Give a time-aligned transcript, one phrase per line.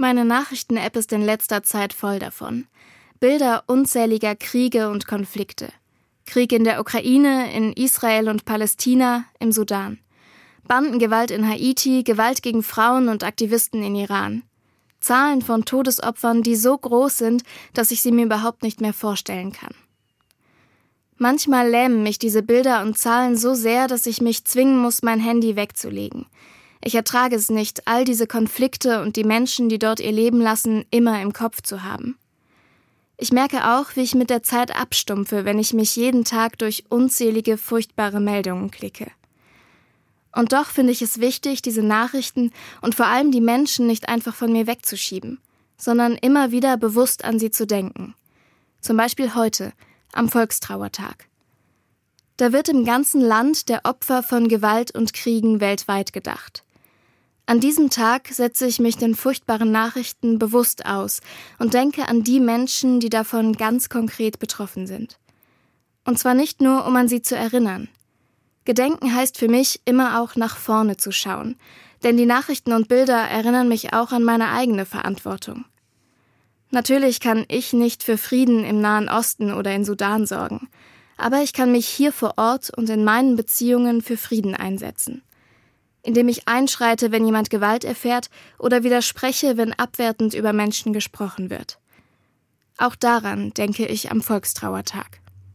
[0.00, 2.68] Meine Nachrichten-App ist in letzter Zeit voll davon.
[3.18, 5.72] Bilder unzähliger Kriege und Konflikte.
[6.24, 9.98] Krieg in der Ukraine, in Israel und Palästina, im Sudan.
[10.68, 14.44] Bandengewalt in Haiti, Gewalt gegen Frauen und Aktivisten in Iran.
[15.00, 17.42] Zahlen von Todesopfern, die so groß sind,
[17.74, 19.74] dass ich sie mir überhaupt nicht mehr vorstellen kann.
[21.16, 25.18] Manchmal lähmen mich diese Bilder und Zahlen so sehr, dass ich mich zwingen muss, mein
[25.18, 26.26] Handy wegzulegen.
[26.82, 30.84] Ich ertrage es nicht, all diese Konflikte und die Menschen, die dort ihr Leben lassen,
[30.90, 32.16] immer im Kopf zu haben.
[33.16, 36.84] Ich merke auch, wie ich mit der Zeit abstumpfe, wenn ich mich jeden Tag durch
[36.88, 39.10] unzählige furchtbare Meldungen klicke.
[40.32, 44.36] Und doch finde ich es wichtig, diese Nachrichten und vor allem die Menschen nicht einfach
[44.36, 45.40] von mir wegzuschieben,
[45.76, 48.14] sondern immer wieder bewusst an sie zu denken.
[48.80, 49.72] Zum Beispiel heute,
[50.12, 51.26] am Volkstrauertag.
[52.36, 56.62] Da wird im ganzen Land der Opfer von Gewalt und Kriegen weltweit gedacht.
[57.48, 61.22] An diesem Tag setze ich mich den furchtbaren Nachrichten bewusst aus
[61.58, 65.18] und denke an die Menschen, die davon ganz konkret betroffen sind.
[66.04, 67.88] Und zwar nicht nur, um an sie zu erinnern.
[68.66, 71.56] Gedenken heißt für mich, immer auch nach vorne zu schauen,
[72.02, 75.64] denn die Nachrichten und Bilder erinnern mich auch an meine eigene Verantwortung.
[76.70, 80.68] Natürlich kann ich nicht für Frieden im Nahen Osten oder in Sudan sorgen,
[81.16, 85.22] aber ich kann mich hier vor Ort und in meinen Beziehungen für Frieden einsetzen
[86.02, 91.78] indem ich einschreite, wenn jemand Gewalt erfährt oder widerspreche, wenn abwertend über Menschen gesprochen wird.
[92.76, 95.20] Auch daran denke ich am Volkstrauertag.